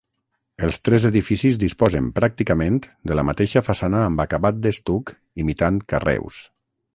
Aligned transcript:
Els 0.67 0.77
tres 0.87 1.03
edificis 1.09 1.59
disposen 1.63 2.07
pràcticament 2.15 2.79
de 3.11 3.19
la 3.19 3.27
mateixa 3.29 3.63
façana 3.69 4.01
amb 4.07 4.25
acabat 4.25 4.59
d'estuc 4.65 5.13
imitant 5.45 5.79
carreus. 5.95 6.43